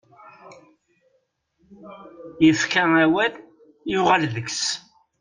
Yefka 2.45 2.83
awal, 3.05 3.33
yuɣal 3.91 4.23
deg-s. 4.33 4.63